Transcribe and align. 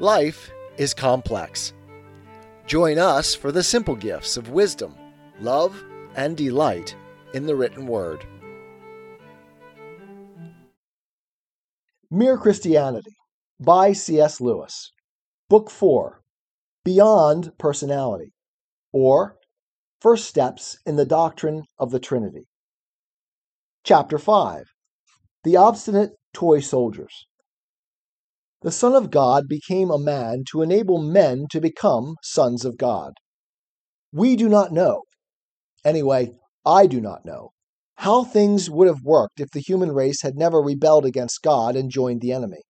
Life 0.00 0.52
is 0.76 0.94
complex. 0.94 1.72
Join 2.66 2.98
us 2.98 3.34
for 3.34 3.50
the 3.50 3.64
simple 3.64 3.96
gifts 3.96 4.36
of 4.36 4.50
wisdom, 4.50 4.94
love, 5.40 5.82
and 6.14 6.36
delight 6.36 6.94
in 7.34 7.46
the 7.46 7.56
written 7.56 7.84
word. 7.84 8.24
Mere 12.12 12.38
Christianity 12.38 13.16
by 13.58 13.92
C.S. 13.92 14.40
Lewis. 14.40 14.92
Book 15.48 15.68
4 15.68 16.22
Beyond 16.84 17.50
Personality, 17.58 18.32
or 18.92 19.36
First 20.00 20.26
Steps 20.26 20.78
in 20.86 20.94
the 20.94 21.06
Doctrine 21.06 21.64
of 21.76 21.90
the 21.90 21.98
Trinity. 21.98 22.46
Chapter 23.82 24.18
5 24.18 24.62
The 25.42 25.56
Obstinate 25.56 26.12
Toy 26.32 26.60
Soldiers. 26.60 27.27
The 28.62 28.72
Son 28.72 28.96
of 28.96 29.12
God 29.12 29.46
became 29.46 29.88
a 29.88 30.00
man 30.00 30.42
to 30.50 30.62
enable 30.62 30.98
men 30.98 31.46
to 31.52 31.60
become 31.60 32.16
sons 32.24 32.64
of 32.64 32.76
God. 32.76 33.12
We 34.12 34.34
do 34.34 34.48
not 34.48 34.72
know, 34.72 35.02
anyway, 35.84 36.32
I 36.66 36.88
do 36.88 37.00
not 37.00 37.24
know, 37.24 37.50
how 37.98 38.24
things 38.24 38.68
would 38.68 38.88
have 38.88 39.04
worked 39.04 39.38
if 39.38 39.52
the 39.52 39.60
human 39.60 39.92
race 39.92 40.22
had 40.22 40.34
never 40.34 40.60
rebelled 40.60 41.06
against 41.06 41.42
God 41.42 41.76
and 41.76 41.88
joined 41.88 42.20
the 42.20 42.32
enemy. 42.32 42.62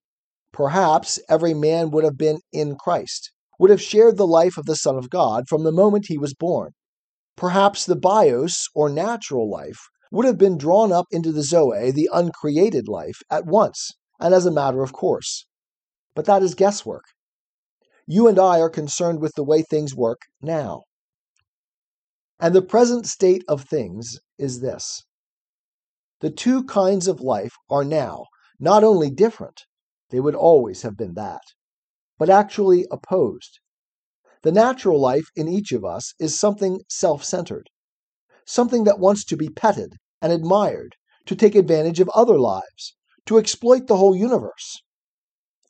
Perhaps 0.52 1.18
every 1.26 1.54
man 1.54 1.90
would 1.90 2.04
have 2.04 2.18
been 2.18 2.40
in 2.52 2.76
Christ, 2.76 3.32
would 3.58 3.70
have 3.70 3.80
shared 3.80 4.18
the 4.18 4.26
life 4.26 4.58
of 4.58 4.66
the 4.66 4.76
Son 4.76 4.96
of 4.96 5.08
God 5.08 5.48
from 5.48 5.64
the 5.64 5.72
moment 5.72 6.06
he 6.08 6.18
was 6.18 6.34
born. 6.34 6.72
Perhaps 7.34 7.86
the 7.86 7.96
bios, 7.96 8.66
or 8.74 8.90
natural 8.90 9.50
life, 9.50 9.78
would 10.12 10.26
have 10.26 10.36
been 10.36 10.58
drawn 10.58 10.92
up 10.92 11.06
into 11.10 11.32
the 11.32 11.42
Zoe, 11.42 11.90
the 11.90 12.10
uncreated 12.12 12.88
life, 12.88 13.20
at 13.30 13.46
once, 13.46 13.92
and 14.20 14.34
as 14.34 14.44
a 14.44 14.50
matter 14.50 14.82
of 14.82 14.92
course. 14.92 15.46
But 16.18 16.24
that 16.24 16.42
is 16.42 16.56
guesswork. 16.56 17.04
You 18.04 18.26
and 18.26 18.40
I 18.40 18.60
are 18.60 18.68
concerned 18.68 19.20
with 19.20 19.36
the 19.36 19.44
way 19.44 19.62
things 19.62 19.94
work 19.94 20.22
now. 20.42 20.82
And 22.40 22.56
the 22.56 22.60
present 22.60 23.06
state 23.06 23.44
of 23.46 23.62
things 23.62 24.18
is 24.36 24.58
this 24.58 25.04
the 26.18 26.30
two 26.30 26.64
kinds 26.64 27.06
of 27.06 27.20
life 27.20 27.52
are 27.70 27.84
now 27.84 28.26
not 28.58 28.82
only 28.82 29.10
different, 29.10 29.62
they 30.10 30.18
would 30.18 30.34
always 30.34 30.82
have 30.82 30.96
been 30.96 31.14
that, 31.14 31.42
but 32.18 32.28
actually 32.28 32.84
opposed. 32.90 33.60
The 34.42 34.50
natural 34.50 35.00
life 35.00 35.28
in 35.36 35.46
each 35.46 35.70
of 35.70 35.84
us 35.84 36.14
is 36.18 36.36
something 36.36 36.80
self 36.88 37.22
centered, 37.22 37.70
something 38.44 38.82
that 38.82 38.98
wants 38.98 39.24
to 39.26 39.36
be 39.36 39.50
petted 39.50 39.94
and 40.20 40.32
admired, 40.32 40.96
to 41.26 41.36
take 41.36 41.54
advantage 41.54 42.00
of 42.00 42.08
other 42.08 42.40
lives, 42.40 42.96
to 43.26 43.38
exploit 43.38 43.86
the 43.86 43.98
whole 43.98 44.16
universe 44.16 44.82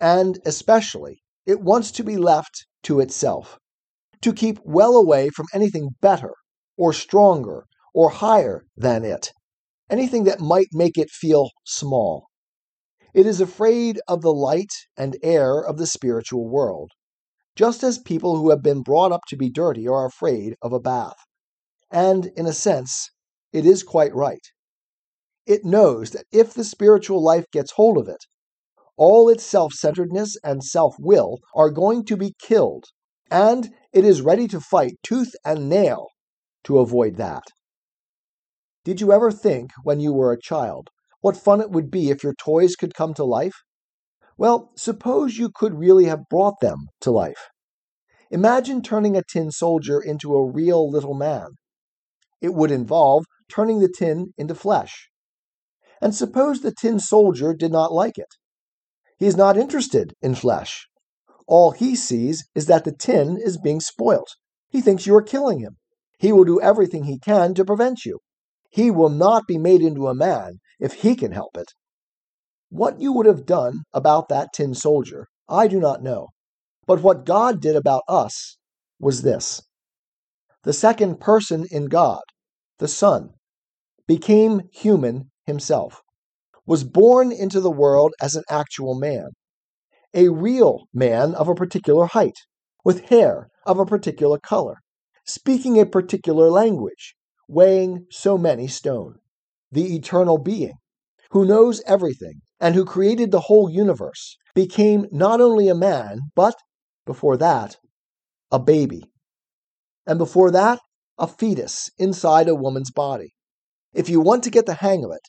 and 0.01 0.39
especially, 0.45 1.23
it 1.47 1.61
wants 1.61 1.91
to 1.93 2.05
be 2.05 2.17
left 2.17 2.67
to 2.83 3.01
itself, 3.01 3.59
to 4.23 4.33
keep 4.33 4.59
well 4.65 4.97
away 4.97 5.31
from 5.31 5.47
anything 5.53 5.91
better 6.01 6.35
or 6.77 6.93
stronger 6.93 7.65
or 7.95 8.11
higher 8.11 8.65
than 8.77 9.05
it, 9.05 9.33
anything 9.91 10.25
that 10.25 10.41
might 10.41 10.69
make 10.73 10.97
it 10.97 11.11
feel 11.11 11.51
small. 11.65 12.27
It 13.15 13.27
is 13.27 13.41
afraid 13.41 14.01
of 14.07 14.23
the 14.23 14.33
light 14.33 14.73
and 14.97 15.17
air 15.23 15.61
of 15.61 15.79
the 15.79 15.87
spiritual 15.87 16.49
world, 16.49 16.93
just 17.57 17.83
as 17.83 17.99
people 17.99 18.37
who 18.37 18.51
have 18.51 18.62
been 18.62 18.83
brought 18.83 19.12
up 19.12 19.23
to 19.29 19.37
be 19.37 19.51
dirty 19.51 19.89
are 19.89 20.07
afraid 20.07 20.55
of 20.62 20.73
a 20.73 20.81
bath. 20.81 21.17
And, 21.91 22.27
in 22.37 22.47
a 22.47 22.53
sense, 22.53 23.11
it 23.53 23.65
is 23.65 23.83
quite 23.83 24.15
right. 24.15 24.47
It 25.47 25.65
knows 25.65 26.11
that 26.11 26.27
if 26.31 26.53
the 26.53 26.65
spiritual 26.65 27.23
life 27.23 27.47
gets 27.51 27.73
hold 27.73 27.97
of 27.97 28.07
it, 28.07 28.23
all 28.99 29.29
its 29.29 29.45
self 29.45 29.73
centeredness 29.73 30.37
and 30.45 30.63
self 30.63 30.97
will 30.99 31.39
are 31.55 31.71
going 31.71 32.05
to 32.05 32.17
be 32.17 32.35
killed, 32.39 32.85
and 33.31 33.71
it 33.93 34.05
is 34.05 34.21
ready 34.21 34.47
to 34.49 34.61
fight 34.61 34.97
tooth 35.03 35.35
and 35.45 35.69
nail 35.69 36.09
to 36.65 36.79
avoid 36.79 37.17
that. 37.17 37.45
Did 38.84 39.00
you 39.00 39.12
ever 39.12 39.31
think, 39.31 39.71
when 39.83 40.00
you 40.00 40.12
were 40.12 40.33
a 40.33 40.41
child, 40.41 40.89
what 41.21 41.37
fun 41.37 41.61
it 41.61 41.71
would 41.71 41.91
be 41.91 42.11
if 42.11 42.22
your 42.22 42.34
toys 42.34 42.77
could 42.77 42.95
come 42.95 43.15
to 43.15 43.25
life? 43.25 43.55
Well, 44.37 44.71
suppose 44.77 45.37
you 45.37 45.51
could 45.55 45.78
really 45.78 46.05
have 46.06 46.28
brought 46.28 46.61
them 46.61 46.89
to 47.01 47.11
life. 47.11 47.49
Imagine 48.31 48.83
turning 48.83 49.17
a 49.17 49.22
tin 49.22 49.51
soldier 49.51 50.01
into 50.01 50.34
a 50.34 50.51
real 50.51 50.89
little 50.91 51.15
man. 51.15 51.56
It 52.41 52.55
would 52.55 52.71
involve 52.71 53.25
turning 53.49 53.81
the 53.81 53.89
tin 53.89 54.33
into 54.37 54.55
flesh. 54.55 55.09
And 56.01 56.15
suppose 56.15 56.61
the 56.61 56.72
tin 56.72 57.01
soldier 57.01 57.55
did 57.55 57.72
not 57.72 57.93
like 57.93 58.19
it. 58.19 58.34
He 59.19 59.27
is 59.27 59.37
not 59.37 59.56
interested 59.56 60.15
in 60.23 60.37
flesh. 60.37 60.87
All 61.49 61.73
he 61.73 61.97
sees 61.97 62.49
is 62.55 62.67
that 62.67 62.84
the 62.84 62.93
tin 62.93 63.37
is 63.37 63.59
being 63.59 63.81
spoilt. 63.81 64.37
He 64.69 64.81
thinks 64.81 65.06
you 65.06 65.17
are 65.17 65.23
killing 65.23 65.59
him. 65.59 65.77
He 66.19 66.33
will 66.33 66.45
do 66.45 66.61
everything 66.61 67.05
he 67.05 67.19
can 67.19 67.55
to 67.55 67.65
prevent 67.65 68.05
you. 68.05 68.21
He 68.71 68.91
will 68.91 69.09
not 69.09 69.47
be 69.47 69.59
made 69.59 69.83
into 69.83 70.09
a 70.09 70.15
man 70.15 70.61
if 70.78 70.93
he 71.03 71.17
can 71.17 71.33
help 71.33 71.57
it. 71.57 71.73
What 72.71 73.01
you 73.01 73.12
would 73.12 73.27
have 73.27 73.47
done 73.47 73.84
about 73.93 74.28
that 74.28 74.53
tin 74.53 74.75
soldier, 74.75 75.28
I 75.49 75.69
do 75.69 75.81
not 75.81 76.03
know. 76.03 76.28
But 76.87 77.03
what 77.03 77.25
God 77.25 77.61
did 77.61 77.77
about 77.77 78.03
us 78.09 78.57
was 79.01 79.23
this 79.23 79.62
the 80.65 80.73
second 80.73 81.19
person 81.19 81.67
in 81.71 81.87
God, 81.87 82.23
the 82.78 82.89
Son, 82.89 83.31
became 84.07 84.69
human 84.73 85.31
himself 85.47 86.03
was 86.69 86.84
born 86.84 87.33
into 87.33 87.62
the 87.62 87.71
world 87.71 88.12
as 88.21 88.34
an 88.34 88.45
actual 88.51 88.95
man, 88.95 89.31
a 90.12 90.29
real 90.29 90.84
man 90.93 91.34
of 91.34 91.49
a 91.49 91.55
particular 91.55 92.05
height, 92.05 92.37
with 92.84 93.09
hair 93.09 93.49
of 93.65 93.79
a 93.79 93.87
particular 93.87 94.39
color, 94.39 94.77
speaking 95.25 95.81
a 95.81 95.87
particular 95.87 96.51
language, 96.51 97.15
weighing 97.49 98.05
so 98.11 98.37
many 98.37 98.69
stone, 98.69 99.15
the 99.73 99.97
eternal 99.97 100.37
being, 100.37 100.75
who 101.31 101.47
knows 101.47 101.81
everything 101.87 102.43
and 102.61 102.75
who 102.75 102.84
created 102.84 103.31
the 103.31 103.47
whole 103.49 103.71
universe, 103.71 104.37
became 104.55 105.07
not 105.11 105.41
only 105.41 105.69
a 105.71 105.75
man, 105.75 106.19
but, 106.34 106.55
before 107.07 107.39
that, 107.39 107.77
a 108.51 108.59
baby. 108.59 109.05
And 110.07 110.19
before 110.19 110.51
that, 110.51 110.81
a 111.17 111.27
fetus 111.27 111.89
inside 111.97 112.47
a 112.47 112.55
woman's 112.55 112.91
body. 112.91 113.33
If 113.95 114.11
you 114.11 114.21
want 114.21 114.45
to 114.45 114.51
get 114.51 114.67
the 114.67 114.75
hang 114.75 115.03
of 115.03 115.12
it, 115.12 115.23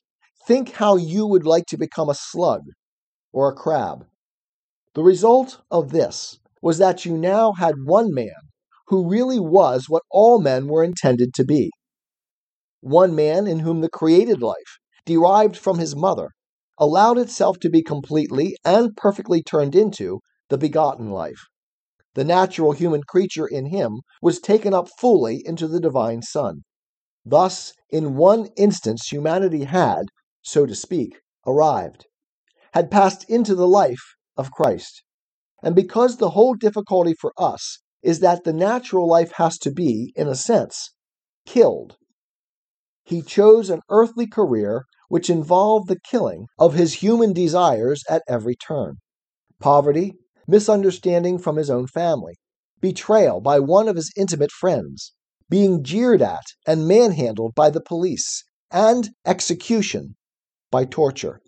Think 0.49 0.71
how 0.71 0.95
you 0.95 1.27
would 1.27 1.45
like 1.45 1.67
to 1.67 1.77
become 1.77 2.09
a 2.09 2.15
slug 2.15 2.63
or 3.31 3.49
a 3.49 3.53
crab. 3.53 4.07
The 4.95 5.03
result 5.03 5.61
of 5.69 5.91
this 5.91 6.39
was 6.59 6.79
that 6.79 7.05
you 7.05 7.15
now 7.15 7.53
had 7.53 7.85
one 7.85 8.11
man 8.11 8.49
who 8.87 9.07
really 9.07 9.39
was 9.39 9.85
what 9.89 10.01
all 10.09 10.41
men 10.41 10.67
were 10.67 10.83
intended 10.83 11.35
to 11.35 11.45
be. 11.45 11.69
One 12.81 13.13
man 13.13 13.45
in 13.45 13.59
whom 13.59 13.81
the 13.81 13.91
created 13.91 14.41
life, 14.41 14.79
derived 15.05 15.55
from 15.55 15.77
his 15.77 15.95
mother, 15.95 16.29
allowed 16.79 17.19
itself 17.19 17.59
to 17.59 17.69
be 17.69 17.83
completely 17.83 18.57
and 18.65 18.97
perfectly 18.97 19.43
turned 19.43 19.75
into 19.75 20.19
the 20.49 20.57
begotten 20.57 21.11
life. 21.11 21.45
The 22.15 22.25
natural 22.25 22.71
human 22.71 23.03
creature 23.03 23.45
in 23.45 23.67
him 23.67 24.01
was 24.19 24.39
taken 24.39 24.73
up 24.73 24.89
fully 24.97 25.43
into 25.45 25.67
the 25.67 25.79
divine 25.79 26.23
Son. 26.23 26.63
Thus, 27.23 27.71
in 27.91 28.15
one 28.15 28.47
instance, 28.57 29.09
humanity 29.11 29.65
had, 29.65 30.05
so 30.49 30.65
to 30.65 30.75
speak, 30.75 31.19
arrived, 31.45 32.07
had 32.73 32.89
passed 32.91 33.23
into 33.29 33.55
the 33.55 33.67
life 33.67 34.15
of 34.35 34.51
Christ. 34.51 35.03
And 35.61 35.75
because 35.75 36.17
the 36.17 36.31
whole 36.31 36.55
difficulty 36.55 37.13
for 37.13 37.33
us 37.37 37.79
is 38.01 38.19
that 38.19 38.43
the 38.43 38.53
natural 38.53 39.07
life 39.07 39.33
has 39.33 39.57
to 39.59 39.71
be, 39.71 40.13
in 40.15 40.27
a 40.27 40.35
sense, 40.35 40.91
killed, 41.45 41.97
he 43.03 43.23
chose 43.23 43.71
an 43.71 43.81
earthly 43.89 44.27
career 44.27 44.85
which 45.07 45.31
involved 45.31 45.87
the 45.87 45.99
killing 45.99 46.45
of 46.59 46.75
his 46.75 47.01
human 47.01 47.33
desires 47.33 48.03
at 48.07 48.21
every 48.27 48.55
turn 48.55 48.97
poverty, 49.59 50.13
misunderstanding 50.47 51.39
from 51.39 51.55
his 51.55 51.71
own 51.71 51.87
family, 51.87 52.35
betrayal 52.79 53.41
by 53.41 53.59
one 53.59 53.87
of 53.87 53.95
his 53.95 54.13
intimate 54.15 54.51
friends, 54.51 55.13
being 55.49 55.83
jeered 55.83 56.21
at 56.21 56.43
and 56.67 56.87
manhandled 56.87 57.55
by 57.55 57.69
the 57.69 57.81
police, 57.81 58.43
and 58.69 59.09
execution 59.25 60.15
by 60.71 60.85
torture. 60.85 61.41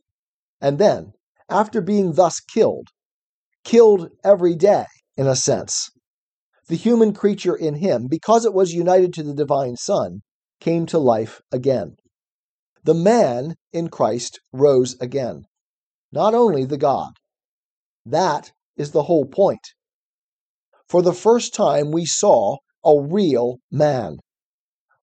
And 0.60 0.80
then, 0.80 1.14
after 1.50 1.82
being 1.82 2.14
thus 2.14 2.40
killed, 2.40 2.88
killed 3.64 4.10
every 4.24 4.56
day, 4.56 4.86
in 5.18 5.28
a 5.28 5.36
sense, 5.36 5.90
the 6.68 6.76
human 6.76 7.14
creature 7.14 7.56
in 7.56 7.76
him, 7.76 8.08
because 8.08 8.46
it 8.46 8.54
was 8.54 8.74
united 8.74 9.14
to 9.14 9.24
the 9.24 9.34
divine 9.34 9.76
Son, 9.76 10.22
came 10.60 10.86
to 10.86 11.00
life 11.00 11.42
again. 11.52 11.98
The 12.84 12.94
man 12.94 13.56
in 13.74 13.90
Christ 13.90 14.40
rose 14.54 14.96
again, 15.02 15.44
not 16.12 16.34
only 16.34 16.66
the 16.66 16.78
God. 16.78 17.12
That 18.06 18.52
is 18.78 18.92
the 18.92 19.04
whole 19.04 19.26
point. 19.26 19.74
For 20.88 21.02
the 21.02 21.14
first 21.14 21.54
time, 21.54 21.92
we 21.92 22.06
saw 22.06 22.58
a 22.84 23.00
real 23.00 23.60
man. 23.72 24.18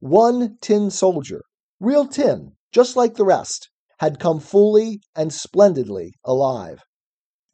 One 0.00 0.59
tin 0.61 0.91
soldier, 0.91 1.43
real 1.81 2.06
tin, 2.06 2.53
just 2.73 2.97
like 2.97 3.14
the 3.14 3.25
rest, 3.25 3.71
had 3.99 4.21
come 4.21 4.41
fully 4.41 5.00
and 5.15 5.33
splendidly 5.33 6.12
alive. 6.25 6.83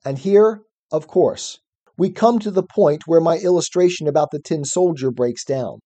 And 0.04 0.18
here, 0.18 0.62
of 0.92 1.06
course, 1.06 1.58
we 1.96 2.10
come 2.10 2.38
to 2.40 2.50
the 2.50 2.62
point 2.62 3.02
where 3.06 3.20
my 3.20 3.38
illustration 3.38 4.06
about 4.08 4.30
the 4.30 4.40
tin 4.40 4.64
soldier 4.64 5.10
breaks 5.10 5.44
down. 5.44 5.80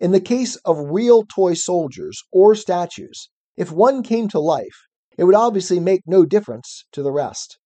In 0.00 0.10
the 0.10 0.20
case 0.20 0.56
of 0.64 0.90
real 0.90 1.22
toy 1.22 1.54
soldiers 1.54 2.20
or 2.32 2.54
statues, 2.54 3.28
if 3.56 3.70
one 3.70 4.02
came 4.02 4.28
to 4.28 4.40
life, 4.40 4.86
it 5.16 5.24
would 5.24 5.34
obviously 5.34 5.78
make 5.78 6.02
no 6.06 6.24
difference 6.24 6.84
to 6.92 7.02
the 7.02 7.12
rest. 7.12 7.58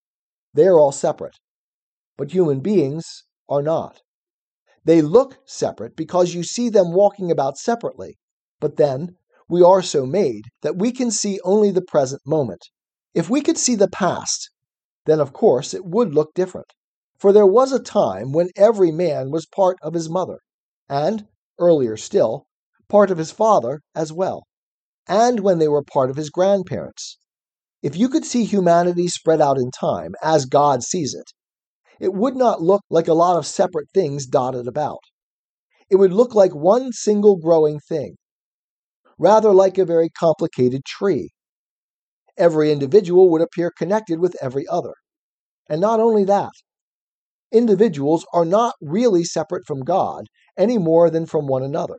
They 0.52 0.66
are 0.66 0.78
all 0.78 0.92
separate. 0.92 1.36
But 2.16 2.32
human 2.32 2.60
beings 2.60 3.24
are 3.48 3.62
not. 3.62 4.00
They 4.84 5.02
look 5.02 5.38
separate 5.46 5.96
because 5.96 6.34
you 6.34 6.42
see 6.42 6.68
them 6.68 6.92
walking 6.92 7.30
about 7.30 7.56
separately. 7.56 8.18
But 8.60 8.76
then, 8.76 9.16
we 9.48 9.62
are 9.62 9.82
so 9.82 10.04
made 10.06 10.44
that 10.62 10.76
we 10.76 10.90
can 10.92 11.10
see 11.10 11.40
only 11.44 11.70
the 11.70 11.82
present 11.82 12.22
moment. 12.26 12.62
If 13.14 13.30
we 13.30 13.40
could 13.40 13.58
see 13.58 13.74
the 13.74 13.88
past, 13.88 14.50
then 15.06 15.20
of 15.20 15.32
course 15.32 15.72
it 15.72 15.84
would 15.84 16.14
look 16.14 16.34
different. 16.34 16.72
For 17.18 17.32
there 17.32 17.46
was 17.46 17.72
a 17.72 17.78
time 17.78 18.32
when 18.32 18.50
every 18.56 18.92
man 18.92 19.30
was 19.30 19.46
part 19.46 19.78
of 19.82 19.94
his 19.94 20.10
mother, 20.10 20.40
and, 20.88 21.26
earlier 21.58 21.96
still, 21.96 22.46
part 22.88 23.10
of 23.10 23.18
his 23.18 23.30
father 23.30 23.80
as 23.94 24.12
well, 24.12 24.44
and 25.08 25.40
when 25.40 25.58
they 25.58 25.68
were 25.68 25.82
part 25.82 26.10
of 26.10 26.16
his 26.16 26.30
grandparents. 26.30 27.18
If 27.82 27.96
you 27.96 28.08
could 28.08 28.24
see 28.24 28.44
humanity 28.44 29.08
spread 29.08 29.40
out 29.40 29.58
in 29.58 29.70
time 29.70 30.14
as 30.22 30.44
God 30.44 30.82
sees 30.82 31.14
it, 31.14 31.32
it 32.00 32.12
would 32.12 32.36
not 32.36 32.60
look 32.60 32.82
like 32.90 33.08
a 33.08 33.14
lot 33.14 33.38
of 33.38 33.46
separate 33.46 33.88
things 33.94 34.26
dotted 34.26 34.66
about. 34.66 35.00
It 35.88 35.96
would 35.96 36.12
look 36.12 36.34
like 36.34 36.54
one 36.54 36.92
single 36.92 37.36
growing 37.36 37.80
thing, 37.80 38.16
rather 39.18 39.52
like 39.52 39.78
a 39.78 39.84
very 39.84 40.08
complicated 40.08 40.84
tree. 40.84 41.30
Every 42.36 42.70
individual 42.70 43.30
would 43.30 43.42
appear 43.42 43.70
connected 43.70 44.20
with 44.20 44.36
every 44.42 44.66
other. 44.68 44.94
And 45.68 45.80
not 45.80 46.00
only 46.00 46.24
that, 46.24 46.52
individuals 47.50 48.26
are 48.32 48.44
not 48.44 48.74
really 48.80 49.24
separate 49.24 49.64
from 49.66 49.80
God 49.80 50.26
any 50.58 50.78
more 50.78 51.10
than 51.10 51.26
from 51.26 51.46
one 51.46 51.62
another. 51.62 51.96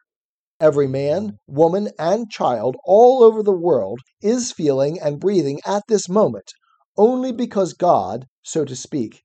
Every 0.60 0.88
man, 0.88 1.38
woman, 1.48 1.90
and 2.00 2.30
child 2.30 2.76
all 2.86 3.24
over 3.24 3.44
the 3.44 3.58
world 3.58 4.00
is 4.22 4.52
feeling 4.52 5.00
and 5.00 5.20
breathing 5.20 5.60
at 5.66 5.84
this 5.88 6.10
moment 6.10 6.52
only 6.98 7.32
because 7.32 7.74
God, 7.74 8.26
so 8.42 8.66
to 8.66 8.76
speak, 8.76 9.22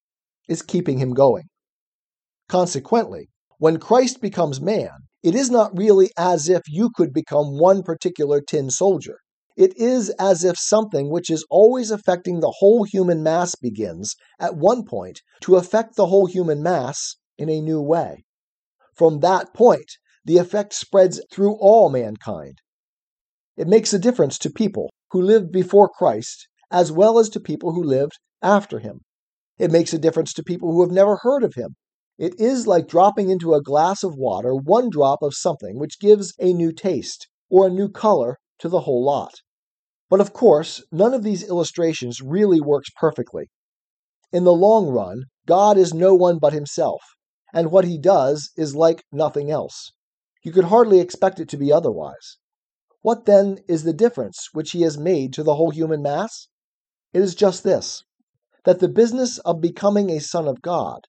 is 0.49 0.63
keeping 0.63 0.99
him 0.99 1.15
going. 1.15 1.45
Consequently, 2.49 3.29
when 3.59 3.79
Christ 3.79 4.21
becomes 4.21 4.61
man, 4.61 5.02
it 5.23 5.35
is 5.35 5.51
not 5.51 5.77
really 5.77 6.11
as 6.17 6.49
if 6.49 6.63
you 6.69 6.91
could 6.95 7.13
become 7.13 7.59
one 7.59 7.83
particular 7.83 8.41
tin 8.41 8.71
soldier. 8.71 9.19
It 9.57 9.77
is 9.77 10.11
as 10.19 10.45
if 10.45 10.59
something 10.59 11.11
which 11.11 11.31
is 11.31 11.47
always 11.51 11.91
affecting 11.91 12.41
the 12.41 12.55
whole 12.59 12.85
human 12.85 13.23
mass 13.23 13.55
begins, 13.55 14.15
at 14.41 14.57
one 14.57 14.85
point, 14.85 15.21
to 15.43 15.57
affect 15.57 15.97
the 15.97 16.07
whole 16.07 16.27
human 16.27 16.63
mass 16.63 17.17
in 17.39 17.49
a 17.49 17.61
new 17.61 17.81
way. 17.81 18.25
From 18.95 19.21
that 19.21 19.53
point, 19.55 19.91
the 20.25 20.39
effect 20.39 20.73
spreads 20.75 21.21
through 21.31 21.57
all 21.61 21.91
mankind. 21.91 22.59
It 23.57 23.69
makes 23.69 23.93
a 23.93 23.99
difference 23.99 24.39
to 24.39 24.51
people 24.51 24.91
who 25.11 25.21
lived 25.21 25.53
before 25.53 25.89
Christ 25.89 26.49
as 26.71 26.91
well 26.91 27.19
as 27.19 27.29
to 27.31 27.41
people 27.41 27.73
who 27.73 27.85
lived 27.85 28.19
after 28.41 28.79
him. 28.79 29.01
It 29.59 29.71
makes 29.71 29.93
a 29.93 29.99
difference 29.99 30.33
to 30.35 30.43
people 30.43 30.73
who 30.73 30.81
have 30.81 30.91
never 30.91 31.17
heard 31.17 31.45
of 31.45 31.55
him. 31.55 31.75
It 32.23 32.39
is 32.39 32.69
like 32.69 32.87
dropping 32.87 33.31
into 33.31 33.53
a 33.53 33.61
glass 33.61 34.05
of 34.05 34.17
water 34.17 34.55
one 34.55 34.91
drop 34.91 35.23
of 35.23 35.35
something 35.35 35.77
which 35.77 35.99
gives 35.99 36.33
a 36.39 36.53
new 36.53 36.71
taste 36.71 37.27
or 37.51 37.67
a 37.67 37.69
new 37.71 37.89
color 37.89 38.39
to 38.61 38.69
the 38.69 38.83
whole 38.83 39.05
lot. 39.05 39.41
But 40.09 40.21
of 40.21 40.33
course, 40.33 40.85
none 40.93 41.15
of 41.15 41.25
these 41.25 41.43
illustrations 41.43 42.21
really 42.21 42.61
works 42.61 42.91
perfectly. 42.97 43.51
In 44.33 44.45
the 44.45 44.53
long 44.53 44.87
run, 44.87 45.25
God 45.47 45.77
is 45.77 45.93
no 45.93 46.15
one 46.15 46.39
but 46.39 46.53
himself, 46.53 47.03
and 47.53 47.73
what 47.73 47.87
he 47.87 47.99
does 47.99 48.53
is 48.57 48.77
like 48.77 49.03
nothing 49.11 49.51
else. 49.51 49.91
You 50.45 50.53
could 50.53 50.67
hardly 50.67 51.01
expect 51.01 51.41
it 51.41 51.49
to 51.49 51.57
be 51.57 51.73
otherwise. 51.73 52.37
What 53.01 53.25
then 53.25 53.59
is 53.67 53.83
the 53.83 53.93
difference 53.93 54.47
which 54.53 54.71
he 54.71 54.83
has 54.83 54.97
made 54.97 55.33
to 55.33 55.43
the 55.43 55.57
whole 55.57 55.73
human 55.73 56.03
mass? 56.03 56.47
It 57.13 57.21
is 57.21 57.35
just 57.35 57.65
this 57.65 58.05
that 58.65 58.79
the 58.79 58.89
business 58.89 59.39
of 59.39 59.61
becoming 59.61 60.09
a 60.09 60.21
son 60.21 60.47
of 60.47 60.63
God, 60.63 61.01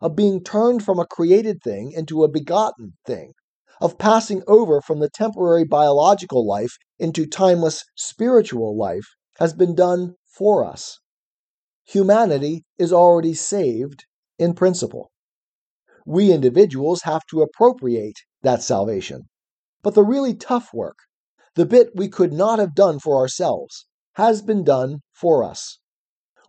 of 0.00 0.16
being 0.16 0.42
turned 0.42 0.84
from 0.84 0.98
a 0.98 1.06
created 1.06 1.62
thing 1.62 1.92
into 1.92 2.22
a 2.22 2.28
begotten 2.28 2.94
thing, 3.06 3.32
of 3.80 3.98
passing 3.98 4.42
over 4.46 4.80
from 4.80 5.00
the 5.00 5.10
temporary 5.10 5.64
biological 5.64 6.46
life 6.46 6.76
into 6.98 7.26
timeless 7.26 7.84
spiritual 7.96 8.76
life, 8.76 9.06
has 9.38 9.54
been 9.54 9.74
done 9.74 10.14
for 10.26 10.64
us. 10.64 10.98
Humanity 11.84 12.64
is 12.78 12.92
already 12.92 13.34
saved 13.34 14.04
in 14.38 14.54
principle. 14.54 15.10
We 16.04 16.32
individuals 16.32 17.02
have 17.02 17.22
to 17.30 17.42
appropriate 17.42 18.16
that 18.42 18.62
salvation. 18.62 19.28
But 19.82 19.94
the 19.94 20.04
really 20.04 20.34
tough 20.34 20.72
work, 20.74 20.96
the 21.54 21.66
bit 21.66 21.90
we 21.94 22.08
could 22.08 22.32
not 22.32 22.58
have 22.58 22.74
done 22.74 22.98
for 22.98 23.16
ourselves, 23.16 23.86
has 24.14 24.42
been 24.42 24.64
done 24.64 25.00
for 25.12 25.44
us. 25.44 25.78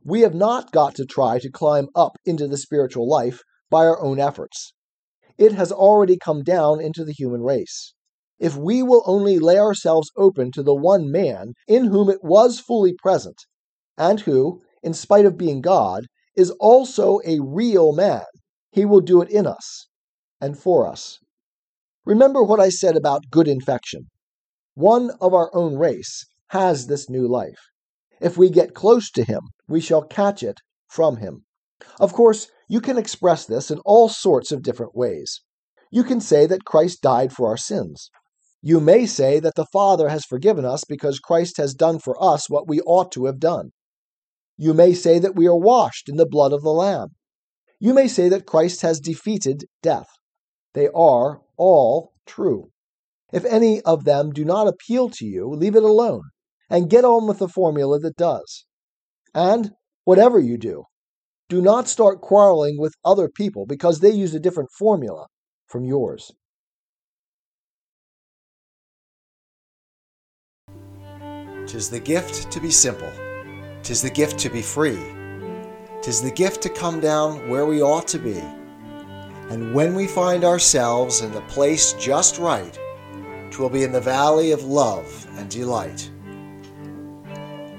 We 0.09 0.21
have 0.21 0.33
not 0.33 0.71
got 0.71 0.95
to 0.95 1.05
try 1.05 1.37
to 1.37 1.51
climb 1.51 1.89
up 1.93 2.17
into 2.25 2.47
the 2.47 2.57
spiritual 2.57 3.07
life 3.07 3.43
by 3.69 3.85
our 3.85 4.01
own 4.01 4.19
efforts. 4.19 4.73
It 5.37 5.51
has 5.51 5.71
already 5.71 6.17
come 6.17 6.41
down 6.41 6.81
into 6.81 7.05
the 7.05 7.13
human 7.13 7.43
race. 7.43 7.93
If 8.39 8.57
we 8.57 8.81
will 8.81 9.03
only 9.05 9.37
lay 9.37 9.59
ourselves 9.59 10.09
open 10.17 10.51
to 10.53 10.63
the 10.63 10.73
one 10.73 11.11
man 11.11 11.53
in 11.67 11.85
whom 11.85 12.09
it 12.09 12.23
was 12.23 12.59
fully 12.59 12.95
present, 12.95 13.35
and 13.99 14.21
who, 14.21 14.63
in 14.81 14.95
spite 14.95 15.27
of 15.27 15.37
being 15.37 15.61
God, 15.61 16.07
is 16.35 16.49
also 16.59 17.19
a 17.23 17.39
real 17.39 17.93
man, 17.93 18.25
he 18.71 18.85
will 18.85 19.01
do 19.01 19.21
it 19.21 19.29
in 19.29 19.45
us 19.45 19.89
and 20.41 20.57
for 20.57 20.87
us. 20.87 21.19
Remember 22.03 22.41
what 22.41 22.59
I 22.59 22.69
said 22.69 22.97
about 22.97 23.29
good 23.29 23.47
infection. 23.47 24.07
One 24.73 25.11
of 25.21 25.35
our 25.35 25.55
own 25.55 25.77
race 25.77 26.25
has 26.47 26.87
this 26.87 27.11
new 27.11 27.27
life. 27.27 27.59
If 28.19 28.39
we 28.39 28.49
get 28.49 28.73
close 28.73 29.11
to 29.11 29.23
him, 29.23 29.41
we 29.69 29.79
shall 29.79 30.01
catch 30.01 30.43
it 30.43 30.59
from 30.87 31.17
him. 31.17 31.45
Of 31.99 32.11
course, 32.13 32.47
you 32.67 32.81
can 32.81 32.97
express 32.97 33.45
this 33.45 33.71
in 33.71 33.79
all 33.85 34.09
sorts 34.09 34.51
of 34.51 34.63
different 34.63 34.95
ways. 34.95 35.41
You 35.91 36.03
can 36.03 36.19
say 36.19 36.45
that 36.45 36.65
Christ 36.65 37.01
died 37.01 37.31
for 37.31 37.47
our 37.47 37.57
sins. 37.57 38.09
You 38.61 38.79
may 38.79 39.05
say 39.05 39.39
that 39.39 39.55
the 39.55 39.67
Father 39.71 40.09
has 40.09 40.25
forgiven 40.25 40.65
us 40.65 40.83
because 40.83 41.19
Christ 41.19 41.57
has 41.57 41.73
done 41.73 41.99
for 41.99 42.21
us 42.21 42.49
what 42.49 42.67
we 42.67 42.81
ought 42.81 43.11
to 43.13 43.25
have 43.25 43.39
done. 43.39 43.71
You 44.57 44.73
may 44.73 44.93
say 44.93 45.19
that 45.19 45.35
we 45.35 45.47
are 45.47 45.55
washed 45.55 46.09
in 46.09 46.17
the 46.17 46.27
blood 46.27 46.51
of 46.51 46.63
the 46.63 46.73
Lamb. 46.73 47.15
You 47.79 47.93
may 47.93 48.09
say 48.09 48.27
that 48.27 48.45
Christ 48.45 48.81
has 48.81 48.99
defeated 48.99 49.65
death. 49.81 50.09
They 50.73 50.89
are 50.93 51.41
all 51.55 52.11
true. 52.25 52.71
If 53.31 53.45
any 53.45 53.81
of 53.81 54.03
them 54.03 54.31
do 54.31 54.43
not 54.43 54.67
appeal 54.67 55.09
to 55.11 55.25
you, 55.25 55.49
leave 55.49 55.75
it 55.75 55.83
alone 55.83 56.23
and 56.69 56.89
get 56.89 57.05
on 57.05 57.27
with 57.27 57.39
the 57.39 57.47
formula 57.47 57.99
that 57.99 58.17
does. 58.17 58.65
And 59.33 59.71
whatever 60.05 60.39
you 60.39 60.57
do, 60.57 60.85
do 61.49 61.61
not 61.61 61.87
start 61.87 62.21
quarreling 62.21 62.77
with 62.77 62.93
other 63.03 63.29
people 63.29 63.65
because 63.65 63.99
they 63.99 64.11
use 64.11 64.33
a 64.33 64.39
different 64.39 64.69
formula 64.71 65.27
from 65.67 65.85
yours. 65.85 66.31
Tis 71.67 71.89
the 71.89 71.99
gift 71.99 72.51
to 72.51 72.59
be 72.59 72.71
simple, 72.71 73.11
tis 73.83 74.01
the 74.01 74.09
gift 74.09 74.39
to 74.39 74.49
be 74.49 74.61
free, 74.61 74.99
tis 76.01 76.21
the 76.21 76.31
gift 76.31 76.61
to 76.63 76.69
come 76.69 76.99
down 76.99 77.47
where 77.47 77.65
we 77.65 77.81
ought 77.81 78.07
to 78.07 78.17
be 78.17 78.41
and 79.49 79.73
when 79.73 79.95
we 79.95 80.05
find 80.05 80.43
ourselves 80.43 81.21
in 81.21 81.31
the 81.31 81.41
place 81.41 81.93
just 81.93 82.37
right, 82.37 82.77
twill 83.49 83.69
be 83.69 83.83
in 83.83 83.91
the 83.91 83.99
valley 83.99 84.51
of 84.51 84.63
love 84.63 85.27
and 85.37 85.49
delight. 85.49 86.11